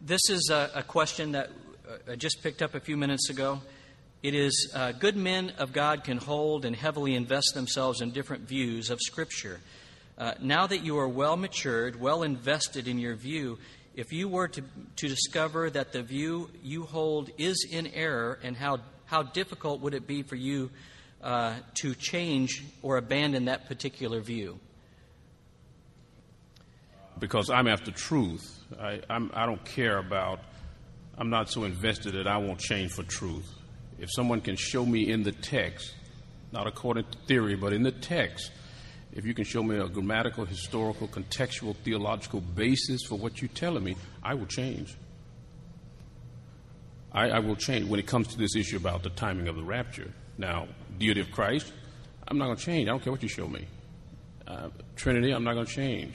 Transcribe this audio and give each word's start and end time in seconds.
This 0.00 0.20
is 0.30 0.50
a, 0.52 0.70
a 0.76 0.82
question 0.84 1.32
that 1.32 1.50
uh, 1.88 2.12
I 2.12 2.14
just 2.16 2.42
picked 2.44 2.62
up 2.62 2.76
a 2.76 2.80
few 2.80 2.96
minutes 2.96 3.28
ago. 3.28 3.60
It 4.22 4.32
is 4.32 4.70
uh, 4.72 4.92
good 4.92 5.16
men 5.16 5.52
of 5.58 5.72
God 5.72 6.04
can 6.04 6.18
hold 6.18 6.64
and 6.64 6.76
heavily 6.76 7.16
invest 7.16 7.54
themselves 7.54 8.00
in 8.00 8.12
different 8.12 8.48
views 8.48 8.88
of 8.90 9.00
Scripture. 9.00 9.60
Uh, 10.16 10.34
now 10.40 10.68
that 10.68 10.84
you 10.84 10.96
are 10.98 11.08
well 11.08 11.36
matured, 11.36 12.00
well 12.00 12.22
invested 12.22 12.86
in 12.86 13.00
your 13.00 13.16
view, 13.16 13.58
if 13.96 14.12
you 14.12 14.28
were 14.28 14.46
to, 14.46 14.62
to 14.96 15.08
discover 15.08 15.68
that 15.70 15.92
the 15.92 16.02
view 16.02 16.50
you 16.62 16.84
hold 16.84 17.30
is 17.36 17.66
in 17.68 17.88
error, 17.88 18.38
and 18.44 18.56
how, 18.56 18.78
how 19.06 19.24
difficult 19.24 19.80
would 19.80 19.94
it 19.94 20.06
be 20.06 20.22
for 20.22 20.36
you 20.36 20.70
uh, 21.20 21.56
to 21.74 21.96
change 21.96 22.62
or 22.80 22.96
abandon 22.96 23.46
that 23.46 23.66
particular 23.66 24.20
view? 24.20 24.60
Because 27.18 27.50
I'm 27.50 27.68
after 27.68 27.90
truth. 27.90 28.60
I, 28.80 29.00
I'm, 29.08 29.30
I 29.34 29.46
don't 29.46 29.64
care 29.64 29.98
about, 29.98 30.40
I'm 31.16 31.30
not 31.30 31.48
so 31.48 31.64
invested 31.64 32.14
that 32.14 32.26
I 32.26 32.38
won't 32.38 32.58
change 32.58 32.92
for 32.92 33.02
truth. 33.02 33.48
If 33.98 34.10
someone 34.12 34.40
can 34.40 34.56
show 34.56 34.84
me 34.84 35.10
in 35.10 35.22
the 35.22 35.32
text, 35.32 35.94
not 36.52 36.66
according 36.66 37.04
to 37.04 37.18
theory, 37.26 37.54
but 37.54 37.72
in 37.72 37.82
the 37.82 37.92
text, 37.92 38.50
if 39.12 39.24
you 39.24 39.32
can 39.32 39.44
show 39.44 39.62
me 39.62 39.76
a 39.76 39.88
grammatical, 39.88 40.44
historical, 40.44 41.06
contextual, 41.06 41.76
theological 41.76 42.40
basis 42.40 43.02
for 43.04 43.16
what 43.16 43.40
you're 43.40 43.48
telling 43.48 43.84
me, 43.84 43.96
I 44.22 44.34
will 44.34 44.46
change. 44.46 44.96
I, 47.12 47.30
I, 47.30 47.38
will 47.38 47.54
change 47.54 47.88
when 47.88 48.00
it 48.00 48.08
comes 48.08 48.26
to 48.28 48.38
this 48.38 48.56
issue 48.56 48.76
about 48.76 49.04
the 49.04 49.10
timing 49.10 49.46
of 49.46 49.54
the 49.54 49.62
rapture. 49.62 50.10
Now, 50.36 50.66
deity 50.98 51.20
of 51.20 51.30
Christ, 51.30 51.72
I'm 52.26 52.38
not 52.38 52.46
going 52.46 52.56
to 52.56 52.64
change. 52.64 52.88
I 52.88 52.90
don't 52.90 53.04
care 53.04 53.12
what 53.12 53.22
you 53.22 53.28
show 53.28 53.46
me. 53.46 53.66
Uh, 54.48 54.70
Trinity, 54.96 55.30
I'm 55.30 55.44
not 55.44 55.54
going 55.54 55.66
to 55.66 55.72
change. 55.72 56.14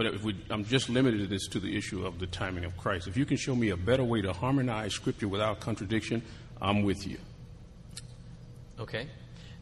But 0.00 0.14
if 0.14 0.24
we, 0.24 0.34
I'm 0.48 0.64
just 0.64 0.88
limited 0.88 1.18
to 1.18 1.26
this 1.26 1.46
to 1.48 1.60
the 1.60 1.76
issue 1.76 2.06
of 2.06 2.18
the 2.18 2.26
timing 2.26 2.64
of 2.64 2.74
Christ. 2.78 3.06
If 3.06 3.18
you 3.18 3.26
can 3.26 3.36
show 3.36 3.54
me 3.54 3.68
a 3.68 3.76
better 3.76 4.02
way 4.02 4.22
to 4.22 4.32
harmonize 4.32 4.94
Scripture 4.94 5.28
without 5.28 5.60
contradiction, 5.60 6.22
I'm 6.58 6.84
with 6.84 7.06
you. 7.06 7.18
Okay. 8.78 9.08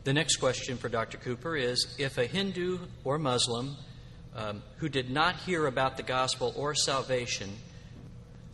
The 0.05 0.13
next 0.13 0.37
question 0.37 0.77
for 0.77 0.89
Dr. 0.89 1.19
Cooper 1.19 1.57
is 1.57 1.97
If 1.99 2.19
a 2.19 2.27
Hindu 2.27 2.79
or 3.03 3.19
Muslim 3.19 3.75
um, 4.37 4.63
who 4.77 4.89
did 4.89 5.11
not 5.11 5.35
hear 5.39 5.67
about 5.67 5.97
the 5.97 6.05
gospel 6.05 6.53
or 6.55 6.73
salvation, 6.73 7.51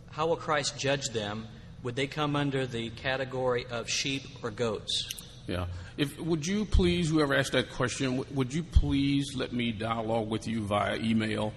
how 0.09 0.25
will 0.25 0.37
Christ 0.37 0.79
judge 0.79 1.09
them? 1.09 1.47
Would 1.83 1.95
they 1.95 2.07
come 2.07 2.35
under 2.35 2.65
the 2.65 2.89
category 2.89 3.67
of 3.69 3.87
sheep 3.87 4.23
or 4.41 4.49
goats? 4.49 5.07
Yeah. 5.45 5.67
If 5.97 6.19
would 6.19 6.47
you 6.47 6.65
please, 6.65 7.11
whoever 7.11 7.35
asked 7.35 7.51
that 7.51 7.69
question, 7.69 8.25
would 8.33 8.51
you 8.51 8.63
please 8.63 9.35
let 9.35 9.53
me 9.53 9.71
dialogue 9.71 10.27
with 10.27 10.47
you 10.47 10.63
via 10.63 10.95
email 10.95 11.53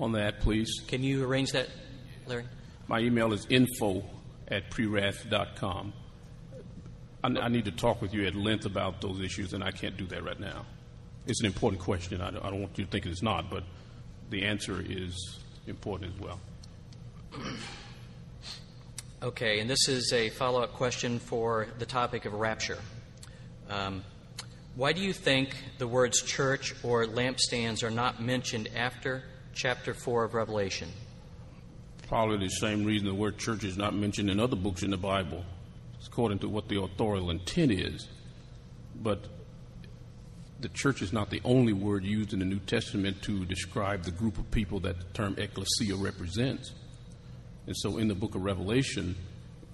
on 0.00 0.12
that, 0.12 0.40
please? 0.40 0.80
Can 0.88 1.04
you 1.04 1.24
arrange 1.24 1.52
that, 1.52 1.68
Larry? 2.26 2.44
My 2.88 2.98
email 3.00 3.32
is 3.32 3.46
info 3.50 4.02
at 4.48 4.70
prewrath.com. 4.70 5.92
I, 7.22 7.28
I 7.28 7.48
need 7.48 7.66
to 7.66 7.70
talk 7.70 8.02
with 8.02 8.14
you 8.14 8.26
at 8.26 8.34
length 8.34 8.64
about 8.64 9.00
those 9.00 9.20
issues, 9.20 9.52
and 9.52 9.62
I 9.62 9.70
can't 9.70 9.96
do 9.96 10.06
that 10.06 10.24
right 10.24 10.40
now. 10.40 10.64
It's 11.26 11.40
an 11.40 11.46
important 11.46 11.82
question. 11.82 12.20
I 12.20 12.30
don't, 12.30 12.44
I 12.44 12.50
don't 12.50 12.60
want 12.60 12.78
you 12.78 12.84
to 12.84 12.90
think 12.90 13.06
it's 13.06 13.22
not, 13.22 13.50
but 13.50 13.62
the 14.30 14.44
answer 14.44 14.82
is 14.84 15.38
important 15.66 16.14
as 16.14 16.20
well. 16.20 16.40
Okay, 19.22 19.60
and 19.60 19.68
this 19.68 19.86
is 19.86 20.12
a 20.14 20.30
follow 20.30 20.62
up 20.62 20.72
question 20.72 21.18
for 21.18 21.68
the 21.78 21.84
topic 21.84 22.24
of 22.24 22.32
rapture. 22.32 22.78
Um, 23.68 24.02
why 24.76 24.92
do 24.92 25.02
you 25.02 25.12
think 25.12 25.54
the 25.76 25.86
words 25.86 26.22
church 26.22 26.74
or 26.82 27.04
lampstands 27.04 27.82
are 27.82 27.90
not 27.90 28.22
mentioned 28.22 28.70
after 28.74 29.22
chapter 29.54 29.94
4 29.94 30.24
of 30.24 30.34
Revelation? 30.34 30.88
Probably 32.08 32.38
the 32.38 32.48
same 32.48 32.84
reason 32.84 33.06
the 33.06 33.14
word 33.14 33.38
church 33.38 33.64
is 33.64 33.76
not 33.76 33.94
mentioned 33.94 34.30
in 34.30 34.40
other 34.40 34.56
books 34.56 34.82
in 34.82 34.90
the 34.90 34.96
Bible 34.96 35.44
according 36.06 36.38
to 36.40 36.48
what 36.48 36.68
the 36.68 36.80
authorial 36.80 37.30
intent 37.30 37.72
is. 37.72 38.08
But 39.00 39.24
the 40.60 40.68
church 40.68 41.02
is 41.02 41.12
not 41.12 41.30
the 41.30 41.40
only 41.44 41.72
word 41.72 42.04
used 42.04 42.32
in 42.32 42.40
the 42.40 42.44
New 42.44 42.58
Testament 42.58 43.22
to 43.22 43.44
describe 43.46 44.02
the 44.02 44.10
group 44.10 44.38
of 44.38 44.50
people 44.50 44.80
that 44.80 44.98
the 44.98 45.04
term 45.14 45.34
ecclesia 45.38 45.96
represents. 45.96 46.72
And 47.66 47.76
so 47.76 47.98
in 47.98 48.08
the 48.08 48.14
book 48.14 48.34
of 48.34 48.42
Revelation, 48.42 49.14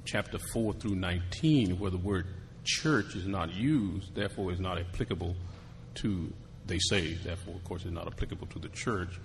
chapter 0.04 0.38
4 0.52 0.74
through 0.74 0.96
19, 0.96 1.78
where 1.78 1.90
the 1.90 1.96
word 1.96 2.26
church 2.64 3.16
is 3.16 3.26
not 3.26 3.54
used, 3.54 4.14
therefore 4.14 4.52
is 4.52 4.60
not 4.60 4.78
applicable 4.78 5.34
to, 5.96 6.32
they 6.66 6.78
say, 6.78 7.14
therefore, 7.14 7.54
of 7.54 7.64
course, 7.64 7.84
is 7.84 7.92
not 7.92 8.06
applicable 8.06 8.46
to 8.48 8.58
the 8.58 8.68
church, 8.68 9.18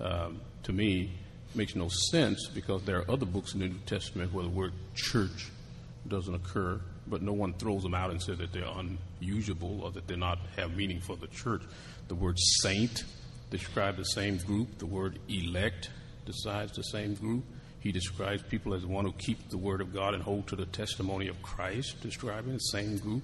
um, 0.00 0.40
to 0.64 0.72
me, 0.72 1.12
makes 1.54 1.74
no 1.74 1.88
sense 1.88 2.48
because 2.48 2.82
there 2.82 2.98
are 2.98 3.10
other 3.10 3.26
books 3.26 3.54
in 3.54 3.60
the 3.60 3.68
New 3.68 3.78
Testament 3.86 4.32
where 4.32 4.44
the 4.44 4.50
word 4.50 4.72
church 4.94 5.50
doesn't 6.08 6.34
occur, 6.34 6.80
but 7.06 7.22
no 7.22 7.32
one 7.32 7.52
throws 7.54 7.82
them 7.82 7.94
out 7.94 8.10
and 8.10 8.20
says 8.20 8.38
that 8.38 8.52
they're 8.52 8.64
unusable 8.64 9.82
or 9.82 9.90
that 9.92 10.06
they 10.06 10.16
not 10.16 10.38
have 10.56 10.76
meaning 10.76 11.00
for 11.00 11.16
the 11.16 11.28
church. 11.28 11.62
The 12.08 12.14
word 12.14 12.38
saint 12.62 13.04
describes 13.50 13.98
the 13.98 14.04
same 14.04 14.38
group. 14.38 14.78
The 14.78 14.86
word 14.86 15.18
elect 15.28 15.90
decides 16.26 16.72
the 16.72 16.82
same 16.82 17.14
group. 17.14 17.44
He 17.80 17.92
describes 17.92 18.42
people 18.42 18.74
as 18.74 18.84
one 18.86 19.04
who 19.04 19.12
keep 19.12 19.50
the 19.50 19.58
word 19.58 19.80
of 19.80 19.92
God 19.92 20.14
and 20.14 20.22
hold 20.22 20.46
to 20.48 20.56
the 20.56 20.66
testimony 20.66 21.28
of 21.28 21.40
Christ, 21.42 22.00
describing 22.00 22.54
the 22.54 22.58
same 22.58 22.96
group. 22.98 23.22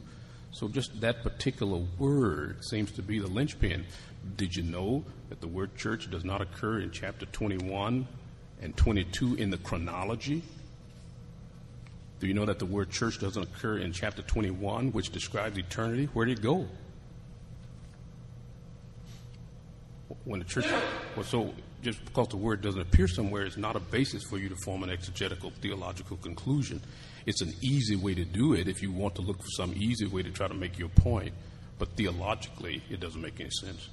So 0.52 0.68
just 0.68 1.00
that 1.00 1.22
particular 1.22 1.80
word 1.98 2.62
seems 2.64 2.92
to 2.92 3.02
be 3.02 3.18
the 3.18 3.28
linchpin. 3.28 3.86
Did 4.36 4.54
you 4.54 4.62
know 4.62 5.04
that 5.28 5.40
the 5.40 5.48
word 5.48 5.76
church 5.76 6.10
does 6.10 6.24
not 6.24 6.40
occur 6.40 6.80
in 6.80 6.90
chapter 6.90 7.26
21 7.26 8.06
and 8.62 8.76
22 8.76 9.36
in 9.36 9.50
the 9.50 9.58
chronology? 9.58 10.42
Do 12.20 12.26
you 12.26 12.34
know 12.34 12.44
that 12.44 12.58
the 12.58 12.66
word 12.66 12.90
church 12.90 13.18
doesn't 13.18 13.42
occur 13.42 13.78
in 13.78 13.92
chapter 13.92 14.20
21, 14.20 14.92
which 14.92 15.10
describes 15.10 15.56
eternity? 15.56 16.08
Where 16.12 16.26
did 16.26 16.38
it 16.38 16.42
go? 16.42 16.66
When 20.24 20.40
the 20.40 20.44
church, 20.44 20.66
well, 21.16 21.24
so 21.24 21.54
just 21.82 22.04
because 22.04 22.28
the 22.28 22.36
word 22.36 22.60
doesn't 22.60 22.80
appear 22.80 23.08
somewhere 23.08 23.46
is 23.46 23.56
not 23.56 23.74
a 23.74 23.80
basis 23.80 24.22
for 24.24 24.36
you 24.36 24.50
to 24.50 24.56
form 24.64 24.82
an 24.82 24.90
exegetical 24.90 25.50
theological 25.62 26.18
conclusion. 26.18 26.82
It's 27.24 27.40
an 27.40 27.52
easy 27.62 27.96
way 27.96 28.14
to 28.14 28.24
do 28.24 28.52
it 28.52 28.68
if 28.68 28.82
you 28.82 28.92
want 28.92 29.14
to 29.14 29.22
look 29.22 29.38
for 29.38 29.48
some 29.56 29.72
easy 29.74 30.06
way 30.06 30.22
to 30.22 30.30
try 30.30 30.46
to 30.46 30.54
make 30.54 30.78
your 30.78 30.90
point, 30.90 31.32
but 31.78 31.88
theologically, 31.96 32.82
it 32.90 33.00
doesn't 33.00 33.20
make 33.20 33.40
any 33.40 33.50
sense. 33.50 33.88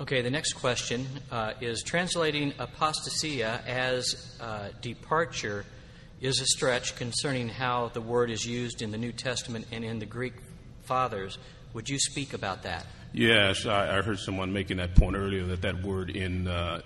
Okay, 0.00 0.22
the 0.22 0.30
next 0.30 0.52
question 0.52 1.08
uh, 1.32 1.54
is 1.60 1.82
translating 1.82 2.52
apostasia 2.52 3.66
as 3.66 4.36
uh, 4.40 4.68
departure 4.80 5.64
is 6.20 6.40
a 6.40 6.46
stretch 6.46 6.94
concerning 6.94 7.48
how 7.48 7.88
the 7.88 8.00
word 8.00 8.30
is 8.30 8.46
used 8.46 8.80
in 8.80 8.92
the 8.92 8.96
New 8.96 9.10
Testament 9.10 9.66
and 9.72 9.84
in 9.84 9.98
the 9.98 10.06
Greek 10.06 10.34
fathers. 10.84 11.38
Would 11.74 11.88
you 11.88 11.98
speak 11.98 12.32
about 12.32 12.62
that? 12.62 12.86
Yes, 13.12 13.66
I, 13.66 13.98
I 13.98 14.02
heard 14.02 14.20
someone 14.20 14.52
making 14.52 14.76
that 14.76 14.94
point 14.94 15.16
earlier 15.16 15.44
that 15.46 15.62
that 15.62 15.82
word 15.82 16.10
in 16.10 16.46
uh, 16.46 16.80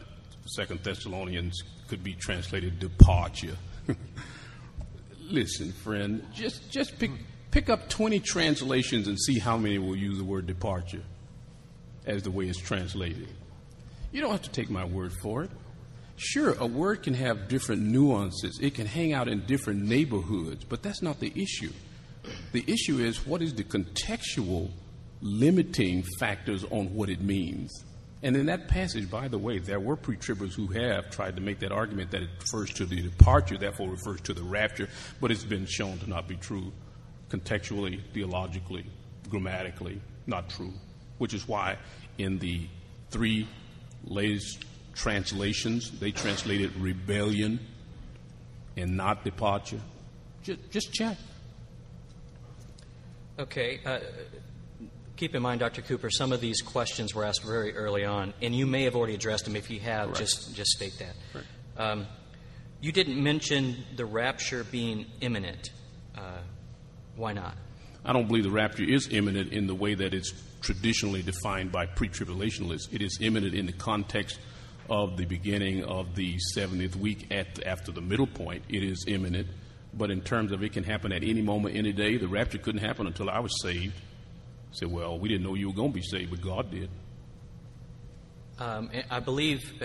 Second 0.47 0.83
Thessalonians 0.83 1.63
could 1.89 2.03
be 2.03 2.15
translated 2.15 2.79
departure. 2.79 3.59
Listen, 5.21 5.71
friend, 5.73 6.27
just 6.33 6.71
just 6.71 6.99
pick 6.99 7.11
pick 7.51 7.69
up 7.69 7.91
twenty 7.91 8.21
translations 8.21 9.07
and 9.07 9.21
see 9.21 9.39
how 9.39 9.59
many 9.59 9.79
will 9.79 9.97
use 9.97 10.17
the 10.17 10.25
word 10.25 10.47
departure 10.47 11.03
as 12.07 12.23
the 12.23 12.31
way 12.31 12.47
it's 12.47 12.59
translated. 12.59 13.29
You 14.11 14.21
don't 14.21 14.33
have 14.33 14.43
to 14.43 14.51
take 14.51 14.71
my 14.71 14.85
word 14.85 15.13
for 15.23 15.45
it. 15.45 15.51
Sure, 16.17 16.55
a 16.59 16.67
word 16.67 17.03
can 17.03 17.15
have 17.15 17.49
different 17.49 17.83
nuances, 17.83 18.59
it 18.63 18.75
can 18.75 18.87
hang 18.87 19.13
out 19.13 19.29
in 19.29 19.45
different 19.47 19.83
neighborhoods, 19.83 20.65
but 20.65 20.83
that's 20.83 21.03
not 21.03 21.19
the 21.19 21.33
issue. 21.35 21.73
The 22.53 22.65
issue 22.67 23.01
is 23.01 23.27
what 23.27 23.43
is 23.43 23.55
the 23.55 23.65
contextual 23.65 24.71
limiting 25.21 26.05
factors 26.21 26.65
on 26.65 26.95
what 26.95 27.09
it 27.09 27.21
means. 27.21 27.73
And 28.23 28.37
in 28.37 28.47
that 28.47 28.69
passage, 28.69 29.11
by 29.11 29.27
the 29.27 29.39
way, 29.39 29.59
there 29.59 29.81
were 29.81 29.97
pre 29.97 30.17
tribbers 30.17 30.55
who 30.55 30.69
have 30.69 31.11
tried 31.11 31.35
to 31.37 31.43
make 31.43 31.59
that 31.61 31.73
argument 31.73 32.13
that 32.13 32.23
it 32.23 32.31
refers 32.41 32.73
to 32.75 32.87
the 32.87 33.03
departure, 33.03 33.59
therefore 33.59 33.91
refers 33.91 34.21
to 34.23 34.35
the 34.35 34.43
rapture, 34.43 34.89
but 35.21 35.33
it's 35.33 35.45
been 35.45 35.67
shown 35.67 35.99
to 35.99 36.09
not 36.09 36.29
be 36.29 36.37
true 36.37 36.73
contextually, 37.31 38.01
theologically, 38.13 38.85
grammatically, 39.29 40.01
not 40.27 40.49
true 40.49 40.73
which 41.23 41.35
is 41.35 41.47
why 41.47 41.77
in 42.19 42.41
the 42.41 42.67
three 43.11 43.47
latest 44.03 44.65
translations, 44.93 45.89
they 46.01 46.11
translated 46.11 46.75
rebellion 46.77 47.61
and 48.77 48.97
not 48.97 49.23
departure. 49.23 49.79
Just, 50.43 50.69
just 50.73 50.93
check. 50.93 51.17
Okay. 53.39 53.79
Uh, 53.87 54.01
keep 55.15 55.37
in 55.37 55.43
mind, 55.43 55.61
Dr. 55.61 55.81
Cooper, 55.83 56.11
some 56.11 56.33
of 56.33 56.41
these 56.41 56.61
questions 56.61 57.15
were 57.15 57.25
asked 57.25 57.45
very 57.45 57.77
early 57.77 58.05
on, 58.05 58.35
and 58.43 58.53
you 58.53 58.67
may 58.67 58.83
have 58.83 58.97
already 58.97 59.15
addressed 59.15 59.45
them. 59.45 59.55
If 59.55 59.71
you 59.71 59.79
have, 59.79 60.15
just, 60.15 60.57
just 60.57 60.71
state 60.71 60.99
that. 60.99 61.15
Right. 61.33 61.91
Um, 61.91 62.09
you 62.81 62.91
didn't 62.91 63.23
mention 63.23 63.77
the 63.95 64.07
rapture 64.07 64.65
being 64.65 65.07
imminent. 65.21 65.71
Uh, 66.19 66.39
why 67.15 67.33
not? 67.33 67.55
I 68.05 68.13
don't 68.13 68.27
believe 68.27 68.45
the 68.45 68.51
rapture 68.51 68.85
is 68.85 69.09
imminent 69.11 69.53
in 69.53 69.67
the 69.67 69.75
way 69.75 69.95
that 69.95 70.13
it's 70.13 70.33
traditionally 70.61 71.23
defined 71.23 71.71
by 71.71 71.87
pre 71.87 72.09
tribulationists. 72.09 72.93
It 72.93 73.03
is 73.03 73.19
imminent 73.21 73.55
in 73.55 73.67
the 73.67 73.73
context 73.73 74.39
of 74.91 75.17
the 75.17 75.25
beginning 75.25 75.85
of 75.85 76.15
the 76.15 76.37
70th 76.57 76.97
week 76.97 77.29
at, 77.31 77.65
after 77.65 77.93
the 77.93 78.01
middle 78.01 78.27
point. 78.27 78.65
It 78.69 78.83
is 78.83 79.05
imminent. 79.07 79.49
But 79.95 80.11
in 80.11 80.23
terms 80.23 80.53
of 80.53 80.63
it 80.63 80.73
can 80.73 80.85
happen 80.85 81.13
at 81.13 81.23
any 81.23 81.43
moment, 81.43 81.77
any 81.77 81.93
day, 81.93 82.17
the 82.17 82.29
rapture 82.29 82.59
couldn't 82.59 82.81
happen 82.81 83.07
until 83.07 83.31
I 83.31 83.39
was 83.41 83.61
saved. 83.63 83.95
I 83.95 84.75
said, 84.75 84.91
well, 84.91 85.19
we 85.19 85.29
didn't 85.29 85.45
know 85.45 85.55
you 85.55 85.69
were 85.69 85.75
going 85.75 85.93
to 85.93 85.95
be 85.95 86.03
saved, 86.03 86.31
but 86.31 86.41
God 86.41 86.71
did. 86.71 86.89
Um, 88.63 88.91
I 89.11 89.19
believe 89.19 89.83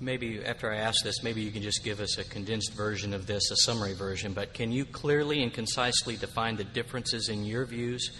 maybe 0.00 0.44
after 0.44 0.70
I 0.70 0.76
ask 0.76 1.02
this, 1.02 1.22
maybe 1.22 1.40
you 1.40 1.50
can 1.50 1.62
just 1.62 1.82
give 1.82 1.98
us 1.98 2.18
a 2.18 2.24
condensed 2.24 2.74
version 2.74 3.14
of 3.14 3.26
this, 3.26 3.50
a 3.50 3.56
summary 3.56 3.94
version. 3.94 4.34
But 4.34 4.52
can 4.52 4.70
you 4.70 4.84
clearly 4.84 5.42
and 5.42 5.50
concisely 5.50 6.14
define 6.14 6.56
the 6.56 6.64
differences 6.64 7.30
in 7.30 7.46
your 7.46 7.64
views 7.64 8.10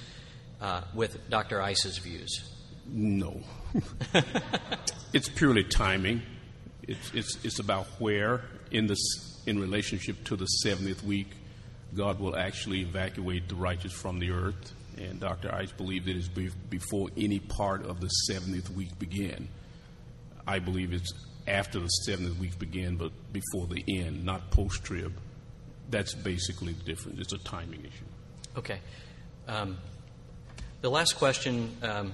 uh, 0.62 0.80
with 0.94 1.28
Dr. 1.28 1.60
Ice's 1.60 1.98
views? 1.98 2.50
No. 2.86 3.42
it's 5.12 5.28
purely 5.28 5.64
timing. 5.64 6.22
It's, 6.84 7.12
it's, 7.12 7.44
it's 7.44 7.58
about 7.58 7.86
where 7.98 8.44
in, 8.70 8.86
this, 8.86 9.42
in 9.44 9.58
relationship 9.58 10.24
to 10.24 10.36
the 10.36 10.48
70th 10.64 11.02
week 11.02 11.32
God 11.94 12.18
will 12.18 12.34
actually 12.34 12.80
evacuate 12.80 13.46
the 13.50 13.56
righteous 13.56 13.92
from 13.92 14.20
the 14.20 14.30
earth. 14.30 14.72
And 14.96 15.20
Dr. 15.20 15.54
Ice 15.54 15.70
believed 15.70 16.08
it 16.08 16.16
is 16.16 16.30
before 16.30 17.10
any 17.14 17.40
part 17.40 17.84
of 17.84 18.00
the 18.00 18.10
70th 18.30 18.70
week 18.70 18.98
began. 18.98 19.48
I 20.48 20.58
believe 20.58 20.92
it's 20.94 21.12
after 21.46 21.78
the 21.78 21.88
seventh 21.88 22.38
week 22.38 22.58
begin, 22.58 22.96
but 22.96 23.12
before 23.32 23.66
the 23.66 23.84
end, 23.86 24.24
not 24.24 24.50
post 24.50 24.82
trib. 24.82 25.12
That's 25.90 26.14
basically 26.14 26.72
the 26.72 26.84
difference. 26.84 27.20
It's 27.20 27.32
a 27.32 27.38
timing 27.38 27.80
issue. 27.80 28.04
Okay. 28.56 28.80
Um, 29.46 29.76
the 30.80 30.90
last 30.90 31.16
question 31.16 31.76
um, 31.82 32.12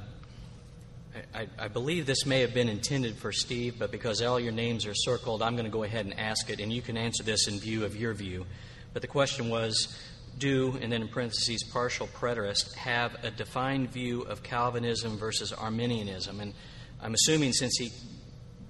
I, 1.33 1.47
I, 1.59 1.69
believe 1.69 2.07
this 2.07 2.27
may 2.27 2.41
have 2.41 2.55
been 2.55 2.69
intended 2.69 3.17
for 3.17 3.31
Steve, 3.31 3.79
but 3.79 3.93
because 3.93 4.21
all 4.21 4.41
your 4.41 4.53
names 4.53 4.85
are 4.85 4.95
circled, 4.95 5.43
I'm 5.43 5.55
going 5.55 5.65
to 5.65 5.71
go 5.71 5.85
ahead 5.85 6.07
and 6.07 6.19
ask 6.19 6.51
it, 6.51 6.59
and 6.59 6.73
you 6.73 6.83
can 6.83 6.97
answer 6.97 7.23
this 7.23 7.47
in 7.47 7.61
view 7.61 7.85
of 7.85 7.95
your 7.95 8.15
view. 8.15 8.47
But 8.93 9.03
the 9.03 9.09
question 9.09 9.49
was 9.49 9.97
Do, 10.39 10.77
and 10.83 10.91
then 10.91 11.03
in 11.03 11.09
parentheses, 11.09 11.63
partial 11.73 12.09
preterists, 12.09 12.75
have 12.75 13.17
a 13.23 13.31
defined 13.31 13.93
view 13.93 14.23
of 14.23 14.43
Calvinism 14.43 15.17
versus 15.17 15.53
Arminianism? 15.53 16.41
And 16.41 16.53
I'm 17.01 17.15
assuming 17.15 17.53
since 17.53 17.77
he 17.77 17.93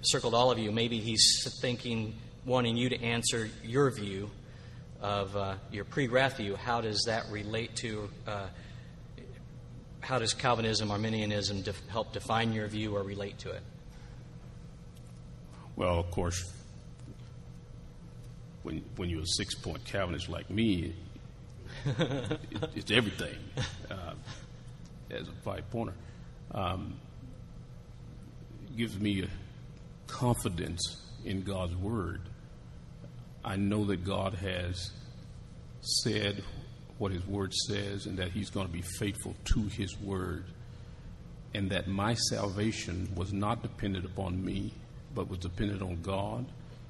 circled 0.05 0.35
all 0.35 0.51
of 0.51 0.59
you, 0.59 0.71
maybe 0.73 1.01
he's 1.01 1.47
thinking, 1.61 2.15
wanting 2.45 2.77
you 2.77 2.89
to 2.89 3.03
answer 3.03 3.49
your 3.63 3.91
view 3.91 4.31
of 5.01 5.37
uh, 5.37 5.55
your 5.71 5.85
pre 5.85 6.09
wrath 6.09 6.37
view. 6.37 6.57
How 6.57 6.81
does 6.81 7.05
that 7.07 7.25
relate 7.31 7.77
to, 7.77 8.09
uh, 8.27 8.47
how 10.01 10.19
does 10.19 10.35
Calvinism, 10.35 10.91
Arminianism 10.91 11.63
def- 11.63 11.87
help 11.89 12.13
define 12.13 12.53
your 12.53 12.67
view 12.69 12.97
or 12.97 13.03
relate 13.03 13.39
to 13.41 13.51
it? 13.51 13.63
Well, 15.77 15.99
of 15.99 16.11
course, 16.11 16.53
when, 18.63 18.85
when 18.97 19.11
you're 19.11 19.23
a 19.23 19.27
six 19.27 19.55
point 19.55 19.85
Calvinist 19.85 20.29
like 20.29 20.49
me, 20.51 20.95
it, 21.87 22.39
it's 22.75 22.91
everything 22.91 23.37
uh, 23.91 24.15
as 25.11 25.29
a 25.29 25.33
five 25.43 25.69
pointer. 25.71 25.95
Um, 26.53 26.95
gives 28.77 28.99
me 28.99 29.23
a 29.23 29.29
confidence 30.07 30.97
in 31.25 31.43
God's 31.43 31.75
Word. 31.77 32.21
I 33.45 33.57
know 33.57 33.85
that 33.87 34.05
God 34.05 34.35
has 34.35 34.91
said 35.81 36.43
what 36.99 37.13
His 37.13 37.27
Word 37.27 37.53
says 37.53 38.07
and 38.07 38.19
that 38.19 38.31
He's 38.31 38.51
going 38.51 38.67
to 38.67 38.73
be 38.73 38.85
faithful 38.99 39.35
to 39.55 39.63
His 39.65 39.99
Word, 40.01 40.45
and 41.55 41.71
that 41.71 41.89
my 41.89 42.15
salvation 42.15 43.09
was 43.15 43.33
not 43.33 43.63
dependent 43.63 44.05
upon 44.05 44.45
me, 44.45 44.73
but 45.15 45.29
was 45.29 45.39
dependent 45.39 45.83
on 45.83 46.01
God, 46.03 46.47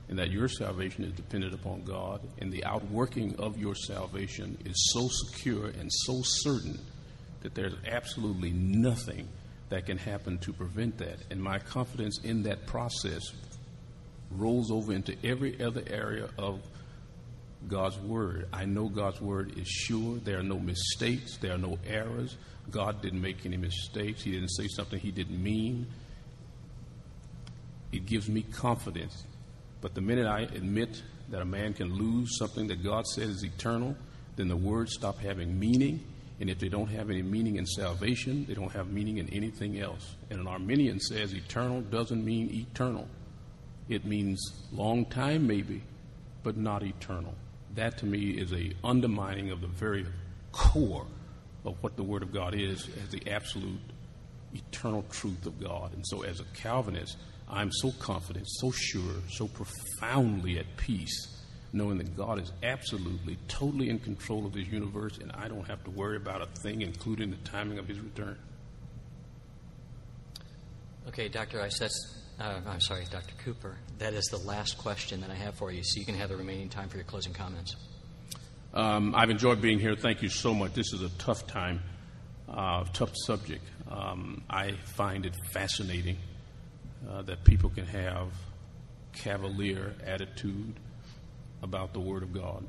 and 0.08 0.18
that 0.18 0.30
your 0.30 0.48
salvation 0.48 1.04
is 1.04 1.12
dependent 1.12 1.54
upon 1.54 1.82
God, 1.82 2.20
and 2.38 2.52
the 2.52 2.64
outworking 2.64 3.34
of 3.36 3.58
your 3.58 3.74
salvation 3.74 4.58
is 4.64 4.92
so 4.92 5.08
secure 5.08 5.66
and 5.66 5.90
so 5.90 6.20
certain 6.22 6.78
that 7.40 7.54
there's 7.54 7.74
absolutely 7.86 8.50
nothing 8.52 9.28
that 9.68 9.86
can 9.86 9.98
happen 9.98 10.38
to 10.38 10.52
prevent 10.52 10.98
that. 10.98 11.16
And 11.30 11.42
my 11.42 11.58
confidence 11.58 12.20
in 12.22 12.42
that 12.44 12.66
process 12.66 13.22
rolls 14.30 14.70
over 14.70 14.92
into 14.92 15.16
every 15.24 15.62
other 15.62 15.82
area 15.86 16.28
of 16.38 16.60
God's 17.68 17.98
Word. 17.98 18.48
I 18.52 18.64
know 18.66 18.88
God's 18.88 19.20
Word 19.20 19.58
is 19.58 19.68
sure. 19.68 20.18
There 20.18 20.38
are 20.38 20.44
no 20.44 20.58
mistakes, 20.58 21.36
there 21.38 21.54
are 21.54 21.58
no 21.58 21.78
errors. 21.86 22.36
God 22.70 23.02
didn't 23.02 23.20
make 23.20 23.44
any 23.44 23.56
mistakes, 23.56 24.22
He 24.22 24.32
didn't 24.32 24.50
say 24.50 24.68
something 24.68 24.98
He 24.98 25.10
didn't 25.10 25.42
mean. 25.42 25.86
It 27.92 28.06
gives 28.06 28.28
me 28.28 28.42
confidence. 28.42 29.24
But 29.80 29.94
the 29.94 30.00
minute 30.00 30.26
I 30.26 30.40
admit 30.40 31.02
that 31.30 31.40
a 31.40 31.44
man 31.44 31.74
can 31.74 31.94
lose 31.94 32.38
something 32.38 32.68
that 32.68 32.82
God 32.82 33.06
said 33.06 33.28
is 33.28 33.44
eternal, 33.44 33.96
then 34.36 34.48
the 34.48 34.56
words 34.56 34.94
stop 34.94 35.18
having 35.18 35.58
meaning 35.58 36.04
and 36.40 36.50
if 36.50 36.58
they 36.58 36.68
don't 36.68 36.88
have 36.88 37.10
any 37.10 37.22
meaning 37.22 37.56
in 37.56 37.66
salvation, 37.66 38.44
they 38.46 38.54
don't 38.54 38.72
have 38.72 38.90
meaning 38.90 39.18
in 39.18 39.28
anything 39.30 39.80
else. 39.80 40.16
And 40.30 40.40
an 40.40 40.48
Arminian 40.48 40.98
says 40.98 41.32
eternal 41.32 41.80
doesn't 41.82 42.24
mean 42.24 42.50
eternal. 42.52 43.06
It 43.88 44.04
means 44.04 44.40
long 44.72 45.04
time, 45.06 45.46
maybe, 45.46 45.82
but 46.42 46.56
not 46.56 46.82
eternal. 46.82 47.34
That 47.76 47.98
to 47.98 48.06
me 48.06 48.30
is 48.30 48.52
a 48.52 48.72
undermining 48.82 49.50
of 49.50 49.60
the 49.60 49.68
very 49.68 50.06
core 50.52 51.06
of 51.64 51.76
what 51.82 51.96
the 51.96 52.02
Word 52.02 52.22
of 52.22 52.32
God 52.32 52.54
is 52.54 52.88
as 53.02 53.10
the 53.10 53.30
absolute 53.30 53.80
eternal 54.54 55.04
truth 55.10 55.46
of 55.46 55.60
God. 55.62 55.92
And 55.94 56.04
so, 56.06 56.22
as 56.22 56.40
a 56.40 56.44
Calvinist, 56.54 57.16
I'm 57.48 57.70
so 57.72 57.92
confident, 57.98 58.46
so 58.48 58.70
sure, 58.70 59.14
so 59.30 59.48
profoundly 59.48 60.58
at 60.58 60.76
peace 60.76 61.33
knowing 61.74 61.98
that 61.98 62.16
God 62.16 62.40
is 62.40 62.52
absolutely, 62.62 63.36
totally 63.48 63.90
in 63.90 63.98
control 63.98 64.46
of 64.46 64.52
this 64.52 64.66
universe, 64.68 65.18
and 65.18 65.32
I 65.32 65.48
don't 65.48 65.66
have 65.66 65.82
to 65.84 65.90
worry 65.90 66.16
about 66.16 66.40
a 66.40 66.46
thing, 66.62 66.82
including 66.82 67.30
the 67.30 67.36
timing 67.38 67.78
of 67.78 67.88
his 67.88 67.98
return. 67.98 68.38
Okay, 71.08 71.28
Dr. 71.28 71.60
Ice, 71.60 71.78
that's, 71.78 72.24
uh, 72.40 72.60
I'm 72.66 72.80
sorry, 72.80 73.04
Dr. 73.10 73.34
Cooper. 73.44 73.76
That 73.98 74.14
is 74.14 74.24
the 74.26 74.38
last 74.38 74.78
question 74.78 75.20
that 75.20 75.30
I 75.30 75.34
have 75.34 75.56
for 75.56 75.72
you, 75.72 75.82
so 75.82 75.98
you 75.98 76.06
can 76.06 76.14
have 76.14 76.28
the 76.28 76.36
remaining 76.36 76.68
time 76.68 76.88
for 76.88 76.96
your 76.96 77.04
closing 77.04 77.32
comments. 77.32 77.76
Um, 78.72 79.14
I've 79.14 79.30
enjoyed 79.30 79.60
being 79.60 79.78
here. 79.78 79.96
Thank 79.96 80.22
you 80.22 80.28
so 80.28 80.54
much. 80.54 80.72
This 80.72 80.92
is 80.92 81.02
a 81.02 81.10
tough 81.18 81.46
time, 81.46 81.80
uh, 82.48 82.84
tough 82.92 83.12
subject. 83.26 83.64
Um, 83.90 84.42
I 84.48 84.72
find 84.96 85.26
it 85.26 85.34
fascinating 85.52 86.16
uh, 87.08 87.22
that 87.22 87.44
people 87.44 87.70
can 87.70 87.86
have 87.86 88.32
cavalier 89.12 89.94
attitude 90.04 90.74
about 91.64 91.92
the 91.92 91.98
Word 91.98 92.22
of 92.22 92.32
God. 92.32 92.64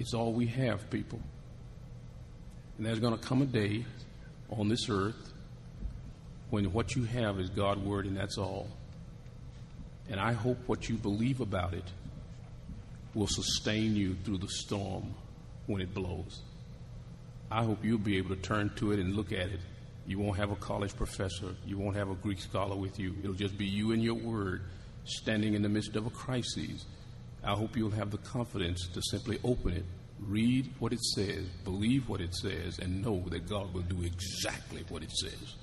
It's 0.00 0.14
all 0.14 0.32
we 0.32 0.46
have, 0.46 0.90
people. 0.90 1.20
And 2.76 2.86
there's 2.86 2.98
going 2.98 3.16
to 3.16 3.24
come 3.24 3.42
a 3.42 3.46
day 3.46 3.84
on 4.50 4.68
this 4.68 4.88
earth 4.88 5.32
when 6.50 6.72
what 6.72 6.96
you 6.96 7.04
have 7.04 7.38
is 7.38 7.50
God's 7.50 7.82
Word 7.82 8.06
and 8.06 8.16
that's 8.16 8.38
all. 8.38 8.68
And 10.08 10.18
I 10.18 10.32
hope 10.32 10.56
what 10.66 10.88
you 10.88 10.96
believe 10.96 11.40
about 11.40 11.74
it 11.74 11.84
will 13.14 13.26
sustain 13.26 13.94
you 13.94 14.16
through 14.24 14.38
the 14.38 14.48
storm 14.48 15.14
when 15.66 15.82
it 15.82 15.92
blows. 15.92 16.40
I 17.50 17.62
hope 17.64 17.84
you'll 17.84 17.98
be 17.98 18.16
able 18.16 18.34
to 18.34 18.40
turn 18.40 18.70
to 18.76 18.92
it 18.92 18.98
and 18.98 19.14
look 19.14 19.32
at 19.32 19.48
it. 19.48 19.60
You 20.06 20.18
won't 20.18 20.38
have 20.38 20.50
a 20.50 20.56
college 20.56 20.96
professor. 20.96 21.54
You 21.66 21.76
won't 21.76 21.96
have 21.96 22.10
a 22.10 22.14
Greek 22.14 22.40
scholar 22.40 22.76
with 22.76 22.98
you. 22.98 23.14
It'll 23.22 23.34
just 23.34 23.58
be 23.58 23.66
you 23.66 23.92
and 23.92 24.02
your 24.02 24.14
word 24.14 24.62
standing 25.04 25.54
in 25.54 25.62
the 25.62 25.68
midst 25.68 25.96
of 25.96 26.06
a 26.06 26.10
crisis 26.10 26.86
I 27.44 27.52
hope 27.52 27.76
you'll 27.76 27.90
have 27.90 28.10
the 28.10 28.18
confidence 28.18 28.88
to 28.88 29.02
simply 29.02 29.38
open 29.44 29.72
it, 29.72 29.84
read 30.20 30.72
what 30.78 30.92
it 30.92 31.02
says, 31.02 31.46
believe 31.64 32.08
what 32.08 32.20
it 32.20 32.34
says, 32.34 32.78
and 32.78 33.02
know 33.02 33.24
that 33.30 33.48
God 33.48 33.72
will 33.72 33.82
do 33.82 34.02
exactly 34.02 34.84
what 34.88 35.02
it 35.02 35.12
says. 35.12 35.54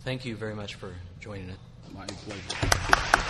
Thank 0.00 0.24
you 0.24 0.36
very 0.36 0.54
much 0.54 0.74
for 0.74 0.92
joining 1.20 1.50
us. 1.50 1.58
My 1.92 2.06
pleasure. 2.06 3.22